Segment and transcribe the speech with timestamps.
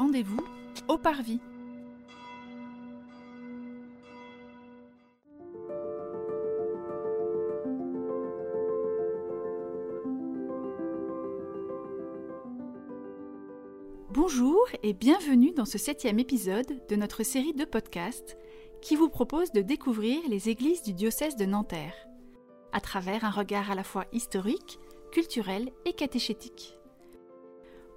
[0.00, 0.40] rendez-vous
[0.88, 1.40] au Parvis.
[14.10, 18.38] Bonjour et bienvenue dans ce septième épisode de notre série de podcasts
[18.80, 21.94] qui vous propose de découvrir les églises du diocèse de Nanterre
[22.72, 24.78] à travers un regard à la fois historique,
[25.12, 26.79] culturel et catéchétique.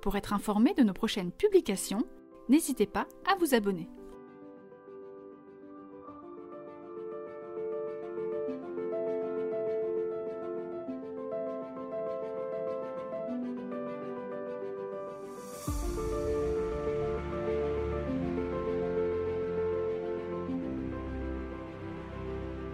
[0.03, 2.03] Pour être informé de nos prochaines publications,
[2.49, 3.87] n'hésitez pas à vous abonner.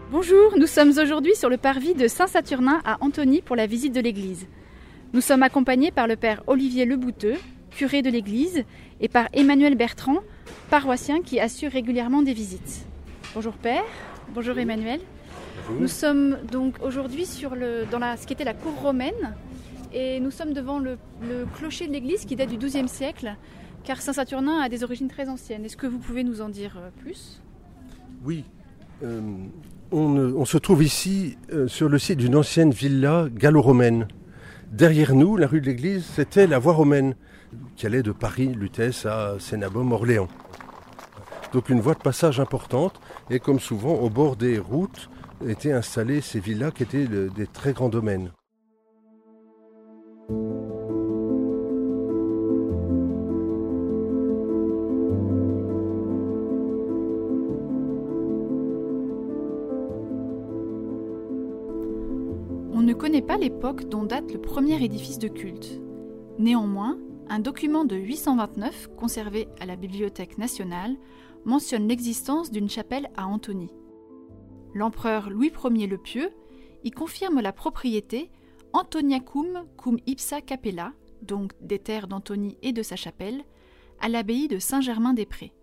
[0.09, 4.01] Bonjour, nous sommes aujourd'hui sur le parvis de Saint-Saturnin à Antony pour la visite de
[4.01, 4.47] l'église.
[5.11, 7.33] Nous sommes accompagnés par le père Olivier Lebouteux,
[7.71, 8.63] curé de l'église,
[9.01, 10.19] et par Emmanuel Bertrand,
[10.69, 12.85] paroissien qui assure régulièrement des visites.
[13.33, 13.83] Bonjour père,
[14.35, 14.99] bonjour Emmanuel.
[15.79, 19.35] Nous sommes donc aujourd'hui sur le, dans la, ce qui était la cour romaine
[19.91, 23.35] et nous sommes devant le, le clocher de l'église qui date du XIIe siècle
[23.83, 25.65] car Saint-Saturnin a des origines très anciennes.
[25.65, 27.41] Est-ce que vous pouvez nous en dire euh, plus?
[28.23, 28.43] Oui.
[29.03, 29.21] Euh,
[29.91, 34.07] on, euh, on se trouve ici euh, sur le site d'une ancienne villa gallo-romaine.
[34.71, 37.15] Derrière nous, la rue de l'église, c'était la voie romaine
[37.75, 40.27] qui allait de Paris, Lutèce à Sénabum, Orléans.
[41.53, 45.09] Donc une voie de passage importante et comme souvent au bord des routes
[45.47, 48.31] étaient installées ces villas qui étaient des très grands domaines.
[62.99, 65.79] Connaît pas l'époque dont date le premier édifice de culte.
[66.37, 70.97] Néanmoins, un document de 829 conservé à la Bibliothèque nationale
[71.45, 73.69] mentionne l'existence d'une chapelle à Antony.
[74.73, 76.29] L'empereur Louis Ier le Pieux
[76.83, 78.29] y confirme la propriété
[78.73, 83.45] Antoniacum cum ipsa capella, donc des terres d'Antony et de sa chapelle,
[84.01, 85.53] à l'abbaye de Saint-Germain-des-Prés.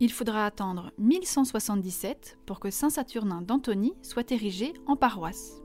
[0.00, 5.60] Il faudra attendre 1177 pour que Saint-Saturnin d'Antony soit érigé en paroisse.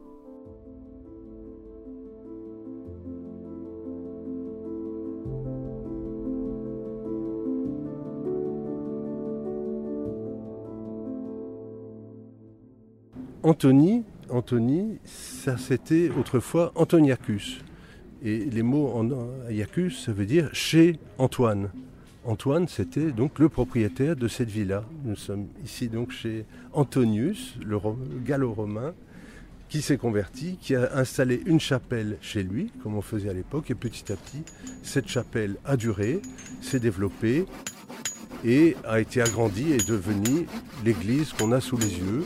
[13.43, 17.59] Antony, Antony, ça c'était autrefois Antoniacus.
[18.23, 19.09] Et les mots en
[19.51, 21.69] Iacus, ça veut dire chez Antoine.
[22.25, 24.83] Antoine, c'était donc le propriétaire de cette villa.
[25.03, 28.93] Nous sommes ici donc chez Antonius, le ro- gallo-romain,
[29.67, 33.71] qui s'est converti, qui a installé une chapelle chez lui, comme on faisait à l'époque,
[33.71, 34.43] et petit à petit,
[34.83, 36.21] cette chapelle a duré,
[36.61, 37.45] s'est développée
[38.45, 40.45] et a été agrandie et devenue
[40.85, 42.23] l'église qu'on a sous les yeux.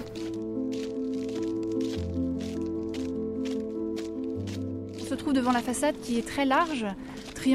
[5.01, 6.85] On se trouve devant la façade qui est très large,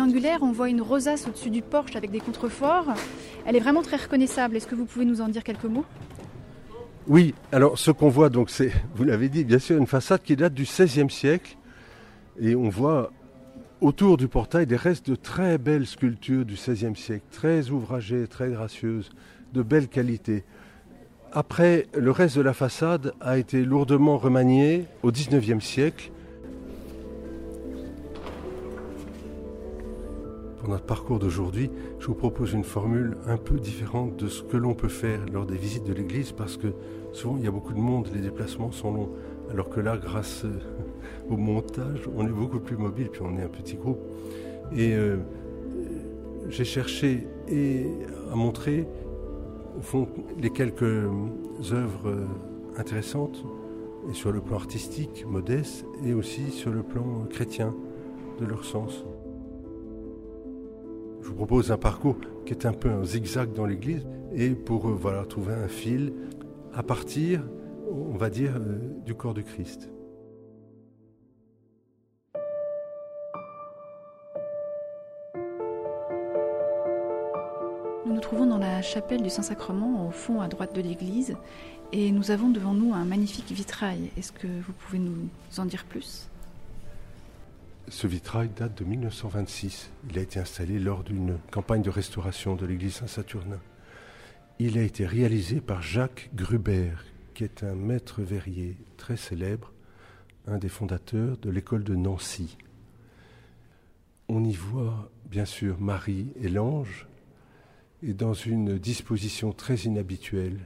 [0.00, 2.94] On voit une rosace au-dessus du porche avec des contreforts.
[3.44, 4.56] Elle est vraiment très reconnaissable.
[4.56, 5.84] Est-ce que vous pouvez nous en dire quelques mots?
[7.06, 10.34] Oui, alors ce qu'on voit, donc c'est, vous l'avez dit, bien sûr, une façade qui
[10.34, 11.56] date du XVIe siècle.
[12.40, 13.10] Et on voit
[13.82, 18.50] autour du portail des restes de très belles sculptures du XVIe siècle, très ouvragées, très
[18.50, 19.10] gracieuses,
[19.52, 20.44] de belle qualité.
[21.32, 26.10] Après, le reste de la façade a été lourdement remanié au XIXe siècle.
[30.62, 34.56] Pour notre parcours d'aujourd'hui, je vous propose une formule un peu différente de ce que
[34.56, 36.68] l'on peut faire lors des visites de l'église parce que
[37.12, 39.10] souvent il y a beaucoup de monde, les déplacements sont longs.
[39.50, 40.52] Alors que là, grâce euh,
[41.28, 43.98] au montage, on est beaucoup plus mobile, puis on est un petit groupe.
[44.72, 45.16] Et euh,
[46.48, 47.86] j'ai cherché et
[48.30, 48.86] à montrer,
[49.76, 50.06] au fond,
[50.40, 51.10] les quelques euh,
[51.72, 52.24] œuvres euh,
[52.76, 53.44] intéressantes,
[54.08, 57.74] et sur le plan artistique, modeste, et aussi sur le plan chrétien,
[58.40, 59.04] de leur sens.
[61.32, 64.92] Vous propose un parcours qui est un peu un zigzag dans l'église, et pour euh,
[64.92, 66.12] voilà, trouver un fil
[66.74, 67.42] à partir,
[67.90, 69.88] on va dire, euh, du corps du Christ.
[78.04, 81.34] Nous nous trouvons dans la chapelle du Saint-Sacrement, au fond à droite de l'église,
[81.92, 84.10] et nous avons devant nous un magnifique vitrail.
[84.18, 85.16] Est-ce que vous pouvez nous
[85.56, 86.28] en dire plus?
[87.88, 89.90] Ce vitrail date de 1926.
[90.08, 93.60] Il a été installé lors d'une campagne de restauration de l'église Saint-Saturnin.
[94.58, 96.92] Il a été réalisé par Jacques Gruber,
[97.34, 99.72] qui est un maître verrier très célèbre,
[100.46, 102.56] un des fondateurs de l'école de Nancy.
[104.28, 107.08] On y voit bien sûr Marie et l'ange,
[108.02, 110.60] et dans une disposition très inhabituelle.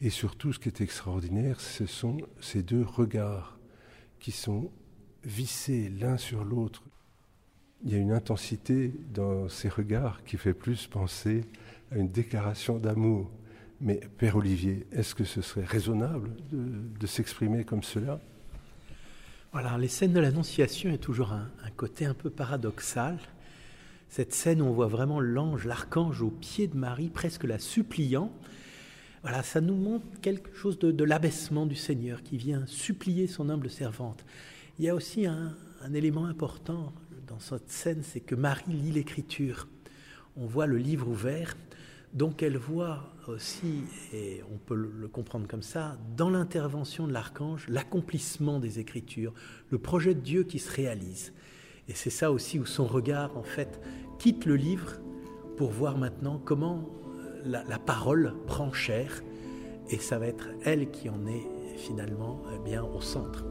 [0.00, 3.58] Et surtout, ce qui est extraordinaire, ce sont ces deux regards
[4.18, 4.70] qui sont
[5.26, 6.82] vissés l'un sur l'autre.
[7.84, 11.42] Il y a une intensité dans ces regards qui fait plus penser
[11.92, 13.30] à une déclaration d'amour.
[13.80, 18.18] Mais Père Olivier, est-ce que ce serait raisonnable de, s'exprimer comme cela?
[19.52, 23.18] Voilà, les scènes de l'Annonciation est toujours un, côté un peu paradoxal.
[24.08, 28.32] Cette scène où on voit vraiment l'ange, l'archange au pied de Marie, presque la suppliant.
[29.22, 33.68] Voilà, ça nous montre quelque chose de, l'abaissement du Seigneur qui vient supplier son humble
[33.68, 34.24] servante.
[34.78, 35.54] Il y a aussi un,
[35.94, 36.92] élément important
[37.26, 39.68] dans cette scène, c'est que Marie lit l'Écriture.
[40.36, 41.56] On voit le livre ouvert,
[42.12, 47.66] donc elle voit aussi, et on peut le comprendre comme ça, dans l'intervention de l'archange,
[47.70, 49.32] l'accomplissement des Écritures,
[49.70, 51.32] le projet de Dieu qui se réalise.
[51.88, 53.80] Et c'est ça aussi où son regard, en fait,
[54.18, 54.92] quitte le livre
[55.56, 56.90] pour voir maintenant comment
[57.46, 59.22] la, la parole prend chair,
[59.88, 61.46] et ça va être elle qui en est
[61.78, 63.46] finalement eh bien au centre.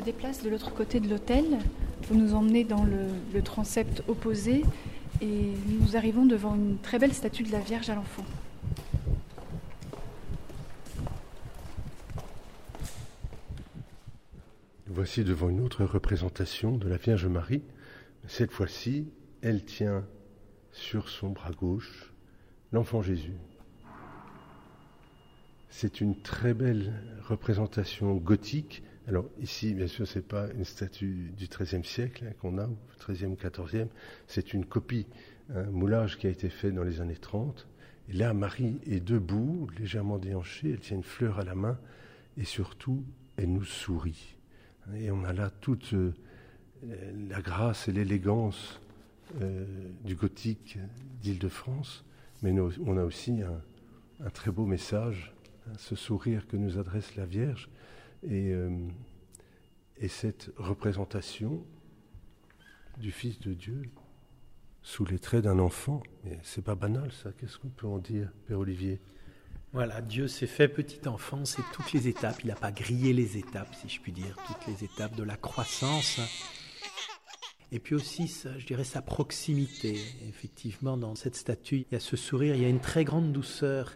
[0.00, 1.44] Déplace de l'autre côté de l'hôtel.
[2.08, 4.64] Vous nous emmenez dans le, le transept opposé
[5.20, 8.24] et nous arrivons devant une très belle statue de la Vierge à l'enfant.
[14.86, 17.62] Voici devant une autre représentation de la Vierge Marie.
[18.26, 19.08] Cette fois-ci,
[19.40, 20.04] elle tient
[20.72, 22.12] sur son bras gauche
[22.72, 23.36] l'enfant Jésus.
[25.68, 26.92] C'est une très belle
[27.22, 28.82] représentation gothique.
[29.10, 32.68] Alors ici, bien sûr, ce n'est pas une statue du XIIIe siècle hein, qu'on a,
[32.68, 33.88] ou XIIIe, XIVe,
[34.28, 35.04] c'est une copie,
[35.52, 37.66] un moulage qui a été fait dans les années 30.
[38.08, 41.76] Et là, Marie est debout, légèrement déhanchée, elle tient une fleur à la main,
[42.36, 43.02] et surtout,
[43.36, 44.36] elle nous sourit.
[44.94, 46.12] Et on a là toute euh,
[47.28, 48.80] la grâce et l'élégance
[49.40, 49.66] euh,
[50.04, 50.78] du gothique
[51.20, 52.04] d'Île-de-France,
[52.42, 55.34] mais on a aussi un, très beau message,
[55.66, 57.68] hein, ce sourire que nous adresse la Vierge,
[58.22, 58.88] et, euh,
[59.98, 61.64] et cette représentation
[62.98, 63.82] du Fils de Dieu
[64.82, 66.02] sous les traits d'un enfant.
[66.24, 69.00] Mais c'est pas banal ça, qu'est-ce qu'on peut en dire, Père Olivier?
[69.72, 72.40] Voilà, Dieu s'est fait petit enfant, c'est toutes les étapes.
[72.42, 75.36] Il n'a pas grillé les étapes, si je puis dire, toutes les étapes de la
[75.36, 76.20] croissance.
[77.70, 78.26] Et puis aussi,
[78.58, 80.00] je dirais, sa proximité.
[80.28, 83.32] Effectivement, dans cette statue, il y a ce sourire, il y a une très grande
[83.32, 83.94] douceur.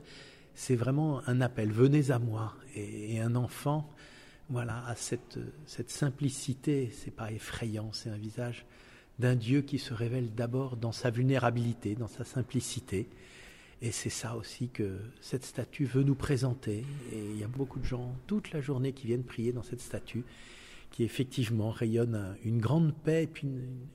[0.55, 2.55] C'est vraiment un appel, venez à moi.
[2.77, 3.91] Et, un enfant,
[4.51, 8.67] voilà, a cette, simplicité, c'est pas effrayant, c'est un visage
[9.19, 13.09] d'un Dieu qui se révèle d'abord dans sa vulnérabilité, dans sa simplicité.
[13.81, 16.85] Et c'est ça aussi que cette statue veut nous présenter.
[17.13, 19.81] Et il y a beaucoup de gens toute la journée qui viennent prier dans cette
[19.81, 20.25] statue,
[20.91, 23.49] qui effectivement rayonne une grande paix et puis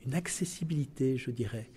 [0.06, 1.70] une, accessibilité, je dirais.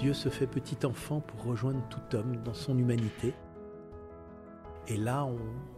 [0.00, 3.34] Dieu se fait petit enfant pour rejoindre tout homme dans son humanité.
[4.88, 5.28] Et là,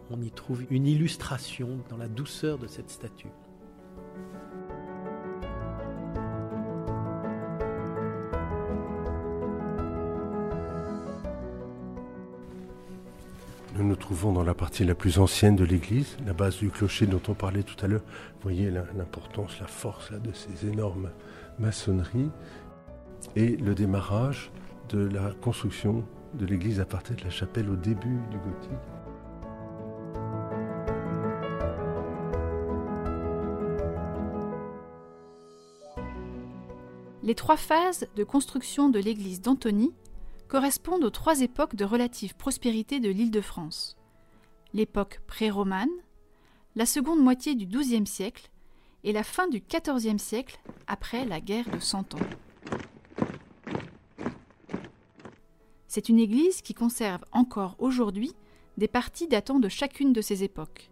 [0.09, 3.27] on y trouve une illustration dans la douceur de cette statue.
[13.75, 17.07] Nous nous trouvons dans la partie la plus ancienne de l'église, la base du clocher
[17.07, 18.03] dont on parlait tout à l'heure.
[18.35, 21.09] Vous voyez l'importance, la force de ces énormes
[21.59, 22.29] maçonneries
[23.35, 24.51] et le démarrage
[24.89, 26.03] de la construction
[26.33, 28.71] de l'église à partir de la chapelle au début du gothique.
[37.23, 39.93] Les trois phases de construction de l'église d'Antony
[40.49, 43.95] correspondent aux trois époques de relative prospérité de l'Île-de-France.
[44.73, 45.89] L'époque pré-romane,
[46.75, 48.49] la seconde moitié du XIIe siècle
[49.05, 52.27] et la fin du XIVe siècle après la guerre de Cent Ans.
[55.95, 58.33] C'est une église qui conserve encore aujourd'hui
[58.77, 60.89] des parties datant de chacune de ces époques.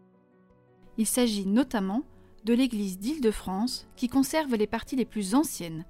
[1.00, 2.03] Il s'agit notamment
[2.46, 5.88] de l'église d'Île-de-France qui conserve les parties les plus anciennes,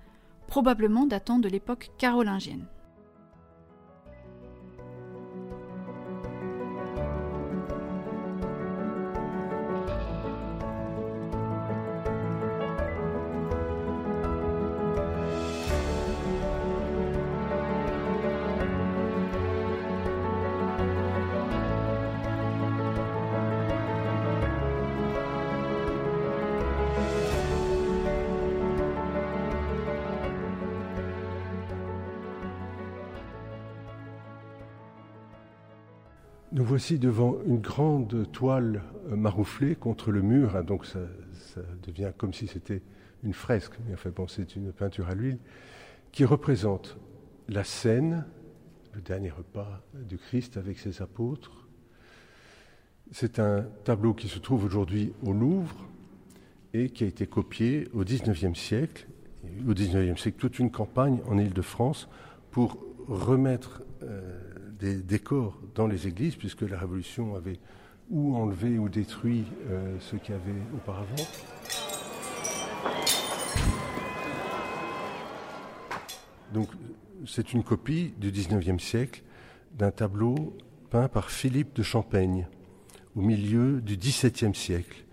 [0.47, 2.69] probablement datant de l'époque carolingienne.
[36.71, 40.99] Voici devant une grande toile euh, marouflée contre le mur, hein, donc ça,
[41.83, 42.81] devient comme si c'était
[43.25, 45.37] une fresque, mais enfin bon, c'est une peinture à l'huile,
[46.13, 46.97] qui représente
[47.49, 48.23] la scène,
[48.93, 51.67] le dernier repas du Christ avec ses apôtres.
[53.11, 55.89] C'est un tableau qui se trouve aujourd'hui au Louvre
[56.73, 59.09] et qui a été copié au XIXe siècle.
[59.67, 62.07] Au XIXe siècle, toute une campagne en Île-de-France
[62.49, 62.77] pour
[63.09, 63.83] remettre
[64.81, 67.59] des décors dans les églises, puisque la Révolution avait
[68.09, 71.15] ou enlevé ou détruit euh, ce qu'il y avait auparavant.
[76.53, 76.67] Donc
[77.25, 79.21] c'est une copie du XIXe siècle
[79.77, 80.57] d'un tableau
[80.89, 82.47] peint par Philippe de Champaigne
[83.15, 85.05] au milieu du XVIIe siècle.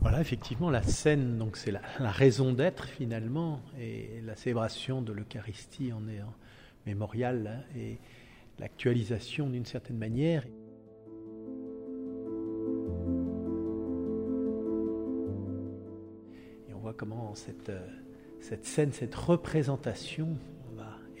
[0.00, 5.94] Voilà, effectivement, la scène, donc c'est la, raison d'être finalement, et la célébration de l'Eucharistie
[5.94, 6.20] en est
[6.84, 7.98] mémorial hein, et
[8.58, 10.46] l'actualisation d'une certaine manière.
[16.68, 17.86] Et on voit comment cette, euh,
[18.62, 20.36] scène, cette représentation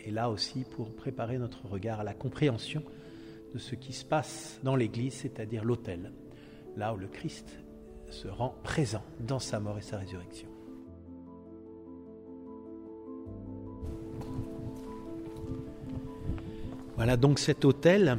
[0.06, 2.82] est là aussi pour préparer notre regard à la compréhension
[3.52, 6.12] de ce qui se passe dans l'Église, c'est-à-dire l'autel,
[6.76, 7.58] là où le Christ
[8.10, 10.53] se rend présent dans sa mort et sa résurrection.
[17.04, 18.16] Voilà donc cet autel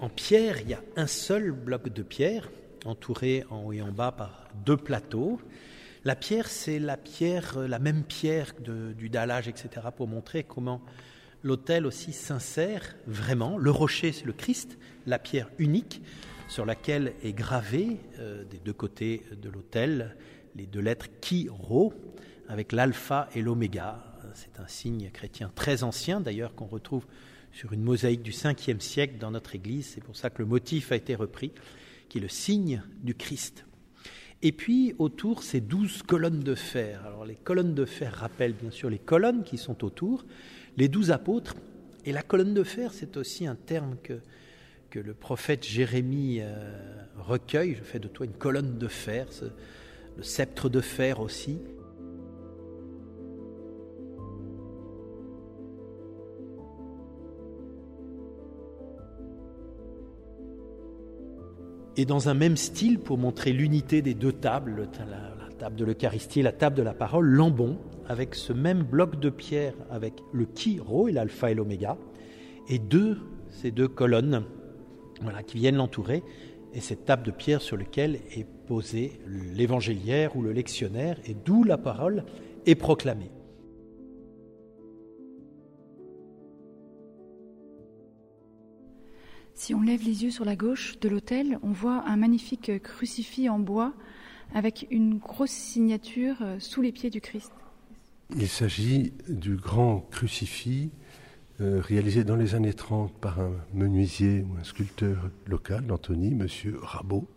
[0.00, 0.60] en pierre.
[0.60, 2.50] Il y a un seul bloc de pierre,
[2.84, 5.40] entouré en haut et en bas par deux plateaux.
[6.04, 10.82] La pierre, c'est la pierre, la même pierre du dallage, etc., pour montrer comment
[11.42, 13.56] l'autel aussi s'insère vraiment.
[13.56, 16.02] Le rocher, c'est le Christ, la pierre unique
[16.48, 20.14] sur laquelle est gravé euh, des deux côtés de l'autel
[20.54, 21.94] les deux lettres Ki Ro
[22.46, 24.04] avec l'alpha et l'oméga.
[24.34, 27.06] C'est un signe chrétien très ancien d'ailleurs qu'on retrouve
[27.52, 29.92] sur une mosaïque du 5e siècle dans notre Église.
[29.94, 31.52] C'est pour ça que le motif a été repris,
[32.08, 33.64] qui est le signe du Christ.
[34.42, 37.04] Et puis autour, ces douze colonnes de fer.
[37.04, 40.24] Alors les colonnes de fer rappellent bien sûr les colonnes qui sont autour,
[40.76, 41.56] les douze apôtres.
[42.04, 44.20] Et la colonne de fer, c'est aussi un terme que,
[44.90, 46.54] que le prophète Jérémie euh,
[47.18, 47.74] recueille.
[47.74, 49.26] Je fais de toi une colonne de fer,
[50.16, 51.58] le sceptre de fer aussi.
[61.98, 66.38] Et dans un même style pour montrer l'unité des deux tables, la, table de l'Eucharistie
[66.38, 67.76] et la table de la parole, l'ambon,
[68.06, 71.98] avec ce même bloc de pierre avec le qui, rho et l'alpha et l'oméga,
[72.68, 73.18] et deux,
[73.50, 74.44] ces deux colonnes
[75.48, 76.22] qui viennent l'entourer,
[76.72, 81.64] et cette table de pierre sur laquelle est posé l'évangéliaire ou le lectionnaire, et d'où
[81.64, 82.24] la parole
[82.64, 83.32] est proclamée.
[89.58, 93.48] Si on lève les yeux sur la gauche de l'autel, on voit un magnifique crucifix
[93.48, 93.92] en bois
[94.54, 97.50] avec une grosse signature euh, sous les pieds du Christ.
[98.36, 100.92] Il s'agit du grand crucifix
[101.60, 106.78] euh, réalisé dans les années 30 par un menuisier ou un sculpteur local d'Antony, monsieur
[106.80, 107.28] Rabot,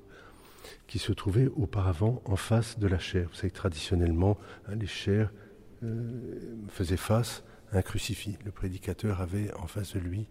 [0.86, 3.30] qui se trouvait auparavant en face de la chaire.
[3.30, 4.38] Vous savez traditionnellement,
[4.68, 5.34] hein, les chairs
[5.82, 8.38] euh, faisaient face à un crucifix.
[8.46, 10.28] Le prédicateur avait en face de lui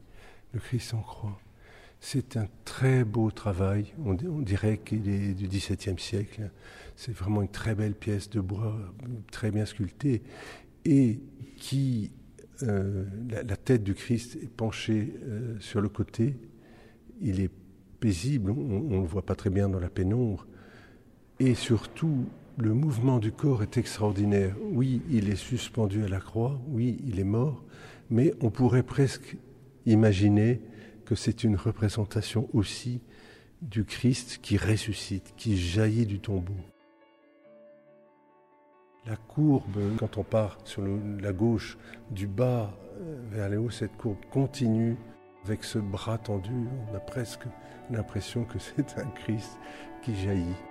[0.52, 1.40] le Christ en croix.
[2.00, 3.92] C'est un très beau travail.
[4.04, 6.50] On, dirait qu'il est du XVIIe siècle.
[6.96, 8.74] C'est vraiment une très belle pièce de bois,
[9.30, 10.22] très bien sculptée,
[10.86, 11.20] et
[11.56, 12.10] qui
[12.62, 16.36] euh, la, tête du Christ est penchée euh, sur le côté.
[17.20, 17.50] Il est
[18.00, 20.46] paisible, on ne le voit pas très bien dans la pénombre.
[21.38, 22.24] Et surtout,
[22.56, 24.56] le mouvement du corps est extraordinaire.
[24.72, 27.62] Oui, il est suspendu à la croix, oui, il est mort,
[28.08, 29.36] mais on pourrait presque
[29.84, 30.60] imaginer
[31.14, 33.00] c'est une représentation aussi
[33.62, 36.56] du Christ qui ressuscite, qui jaillit du tombeau.
[39.06, 40.82] La courbe, quand on part sur
[41.20, 41.78] la gauche
[42.10, 44.96] du bas euh, vers le haut, cette courbe continue
[45.44, 46.68] avec ce bras tendu.
[46.90, 47.44] On a presque
[47.90, 49.58] l'impression que c'est un Christ
[50.02, 50.69] qui jaillit.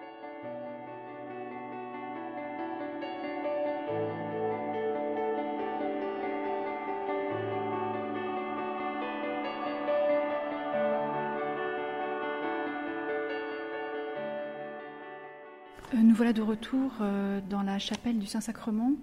[15.98, 18.94] Nous voilà de retour euh, dans la chapelle du Saint-Sacrement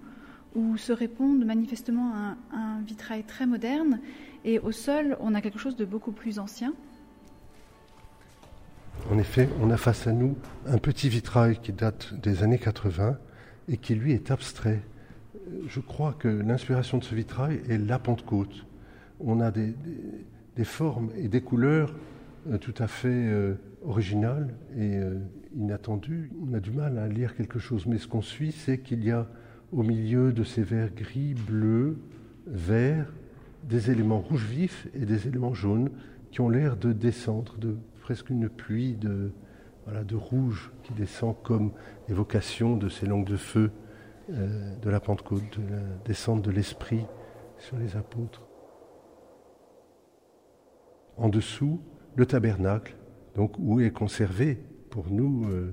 [0.55, 2.13] où se répondent manifestement
[2.53, 3.99] un, vitrail très moderne
[4.45, 6.73] et au sol on a quelque chose de beaucoup plus ancien.
[9.11, 13.17] En effet, on a face à nous un petit vitrail qui date des années 80
[13.67, 14.81] et qui lui est abstrait.
[15.67, 18.65] Je crois que l'inspiration de ce vitrail est la Pentecôte.
[19.19, 19.75] On a des,
[20.63, 21.93] formes et des couleurs
[22.49, 23.55] euh, tout à fait euh,
[23.87, 25.17] original et euh,
[25.55, 26.31] inattendu.
[26.47, 29.11] On a du mal à lire quelque chose, mais ce qu'on suit, c'est qu'il y
[29.11, 29.27] a
[29.71, 31.97] au milieu de ces verts gris, bleus,
[32.45, 33.11] verts,
[33.63, 35.89] des éléments rouges vifs et des éléments jaunes
[36.31, 39.31] qui ont l'air de descendre, de presque une pluie de,
[39.85, 41.71] voilà, de rouge qui descend comme
[42.07, 43.71] évocation de ces langues de feu
[44.29, 47.05] de la Pentecôte, de la descente de l'Esprit
[47.57, 48.45] sur les apôtres.
[51.15, 51.81] En dessous,
[52.15, 52.95] le tabernacle,
[53.37, 54.57] donc où est conservé
[54.89, 55.71] pour nous euh,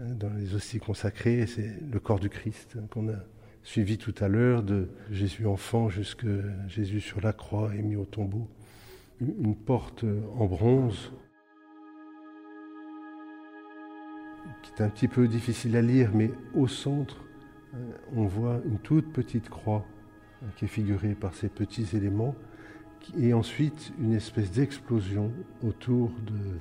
[0.00, 3.18] dans les hosties consacrées, c'est le corps du Christ hein, qu'on a
[3.62, 6.26] suivi tout à l'heure de Jésus enfant jusqu'à
[6.66, 8.48] Jésus sur la croix et mis au tombeau.
[9.20, 10.04] Une porte
[10.36, 11.12] en bronze
[14.62, 17.22] qui est un petit peu difficile à lire, mais au centre,
[17.74, 19.84] euh, on voit une toute petite croix
[20.42, 22.34] hein, qui est figurée par ces petits éléments
[23.18, 25.30] et ensuite une espèce d'explosion
[25.62, 26.58] autour de,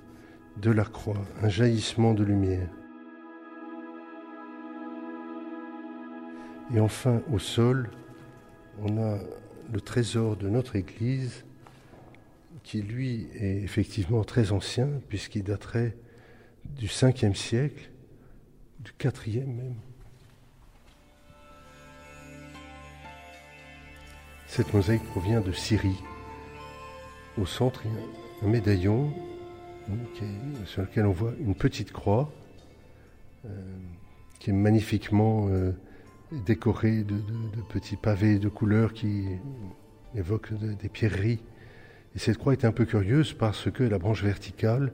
[0.57, 2.69] de la croix, un jaillissement de lumière.
[6.73, 7.89] Et enfin, au sol,
[8.81, 9.19] on a
[9.71, 11.45] le trésor de notre Église,
[12.63, 15.95] qui lui est effectivement très ancien, puisqu'il daterait
[16.65, 17.91] du 5e siècle,
[18.79, 19.75] du 4e même.
[24.47, 26.01] Cette mosaïque provient de Syrie.
[27.37, 29.13] Au centre, il y a un médaillon
[30.65, 32.31] sur lequel on voit une petite croix
[33.45, 33.49] euh,
[34.39, 35.71] qui est magnifiquement euh,
[36.45, 37.15] décorée de,
[37.69, 39.25] petits pavés de couleurs qui
[40.15, 41.39] évoquent des pierreries.
[42.15, 44.93] Et cette croix est un peu curieuse parce que la branche verticale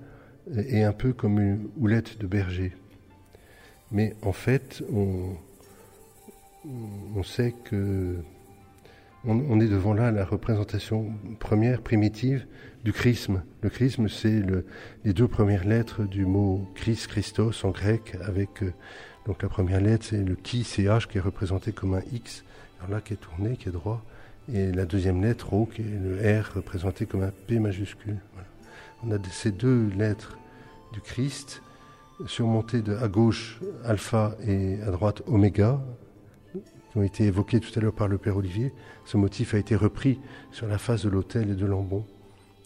[0.55, 2.74] est un peu comme une houlette de berger.
[3.91, 5.36] Mais en fait, on,
[7.15, 8.17] on sait que
[9.25, 12.46] on, est devant là la représentation première, primitive,
[12.83, 13.44] du chrisme.
[13.61, 14.41] Le chrisme, c'est
[15.03, 18.74] les deux premières lettres du mot Christ, Christos en grec, avec euh,
[19.25, 22.46] donc la première lettre, c'est le qui, CH, qui est représenté comme un X,
[22.79, 24.03] alors là qui est tourné, qui est droit,
[24.51, 28.17] et la deuxième lettre, O, qui est le R, représenté comme un P majuscule.
[29.03, 30.37] On a ces deux lettres
[30.94, 31.61] du Christ,
[32.25, 35.81] surmontées de à gauche alpha et à droite oméga,
[36.91, 38.73] qui ont été évoqués tout à l'heure par le Père Olivier.
[39.05, 40.19] Ce motif a été repris
[40.51, 42.05] sur la face de l'autel et de l'ambon.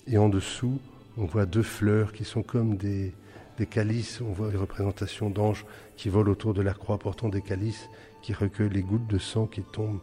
[0.08, 0.80] Et en dessous,
[1.18, 3.14] on voit deux fleurs qui sont comme des,
[3.58, 4.22] des calices.
[4.22, 7.90] On voit des représentations d'anges qui volent autour de la croix portant des calices
[8.22, 10.00] qui recueillent les gouttes de sang qui tombent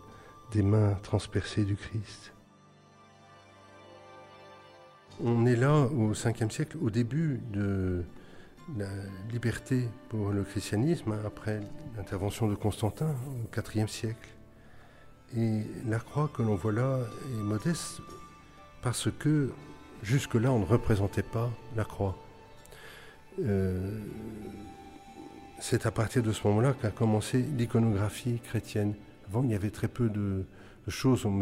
[0.53, 2.33] des mains transpercées du Christ.
[5.23, 8.05] On est là au 5e siècle, au début de,
[8.77, 8.89] la
[9.33, 11.61] liberté pour le christianisme après
[11.97, 14.29] l'intervention de Constantin au IVe siècle.
[15.37, 16.99] Et la croix que l'on voit là
[17.33, 18.01] est modeste
[18.83, 19.53] parce que
[20.03, 22.17] jusque-là on ne représentait pas la croix.
[23.41, 24.01] Euh,
[25.61, 28.95] c'est à partir de ce moment-là qu'a commencé l'iconographie chrétienne.
[29.29, 30.45] Avant, il y avait très peu de,
[30.89, 31.25] choses.
[31.25, 31.39] On,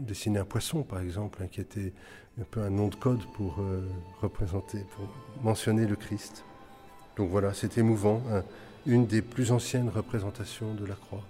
[0.00, 1.92] dessinait un poisson, par exemple, hein, qui était
[2.40, 3.86] un peu un nom de code pour euh,
[4.20, 5.08] représenter, pour
[5.44, 6.44] mentionner le Christ.
[7.18, 8.44] Donc voilà, c'est émouvant, hein.
[8.86, 11.24] une des plus anciennes représentations de la croix.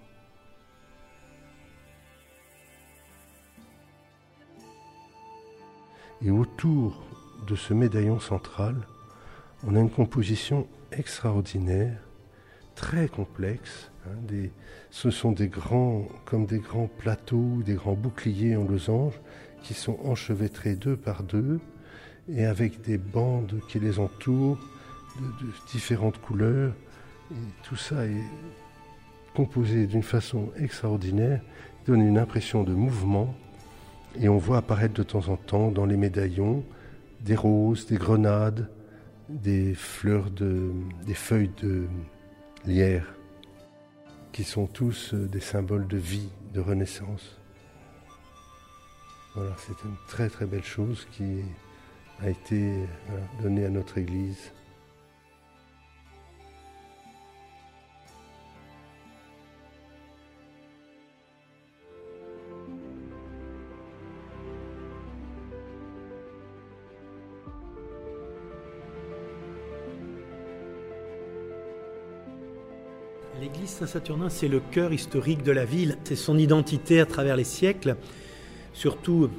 [6.23, 7.03] Et autour
[7.47, 8.77] de ce médaillon central,
[9.67, 11.99] on a une composition extraordinaire,
[12.75, 13.91] très complexe.
[14.07, 14.49] Hein.
[14.91, 19.19] ce sont des grands, comme des grands plateaux, des grands boucliers en losange
[19.63, 21.61] qui sont enchevêtrés deux par deux
[22.29, 24.59] et avec des bandes qui les entourent
[25.21, 26.73] de, différentes couleurs.
[27.31, 28.25] Et tout ça est
[29.35, 31.43] composé d'une façon extraordinaire,
[31.87, 33.35] donne une impression de mouvement.
[34.21, 36.65] Et on voit apparaître de temps en temps dans les médaillons
[37.21, 38.71] des roses, des grenades,
[39.29, 40.73] des fleurs de,
[41.05, 41.87] des feuilles de
[42.65, 43.15] lierre,
[44.33, 47.37] qui sont tous euh, des symboles de vie, de renaissance.
[49.35, 51.43] Voilà, c'est une très très belle chose qui
[52.21, 52.73] a été
[53.43, 54.53] donnée à notre Église.
[73.79, 77.95] Saint-Saturnin, c'est le cœur historique de la ville, c'est son identité à travers les siècles,
[78.73, 79.31] surtout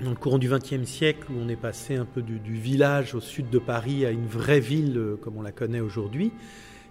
[0.00, 3.20] dans le courant du XXe siècle où on est passé un peu du, village au
[3.20, 6.30] sud de Paris à une vraie ville euh, comme on la connaît aujourd'hui.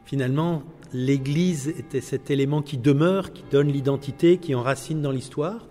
[0.03, 5.69] Finalement, l'église était cet élément qui demeure, qui donne l'identité, qui enracine dans l'histoire.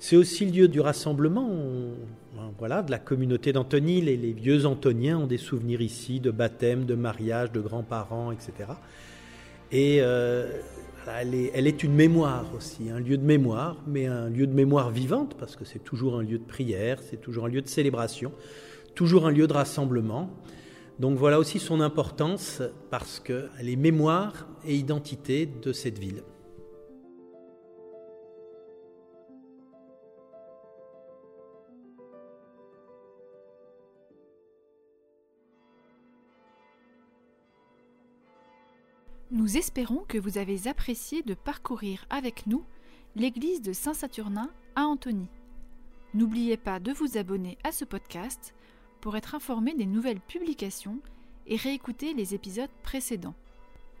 [0.00, 1.48] C'est aussi le lieu du rassemblement
[2.58, 4.02] voilà, de la communauté d'Antony.
[4.02, 8.72] Les, vieux Antoniens ont des souvenirs ici de baptême, de mariage, de grands-parents, etc.
[9.72, 10.46] Et euh,
[11.06, 11.34] elle,
[11.66, 15.56] est, une mémoire aussi, un lieu de mémoire, mais un lieu de mémoire vivante, parce
[15.56, 18.32] que c'est toujours un lieu de prière, c'est toujours un lieu de célébration,
[18.94, 20.28] toujours un lieu de rassemblement.
[20.98, 26.22] Donc voilà aussi son importance, parce qu'elle est mémoire et identité de cette ville.
[39.32, 42.62] Nous espérons que vous avez apprécié de parcourir avec nous
[43.16, 45.26] l'église de Saint-Saturnin à Antony.
[46.12, 48.54] N'oubliez pas de vous abonner à ce podcast
[49.00, 50.98] pour être informé des nouvelles publications
[51.46, 53.34] et réécouter les épisodes précédents.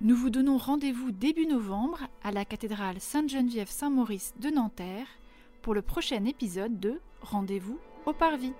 [0.02, 5.06] Nous vous donnons rendez-vous début novembre à la cathédrale Sainte-Geneviève-Saint-Maurice de Nanterre
[5.62, 8.52] pour le prochain épisode de Rendez-vous au Parvis.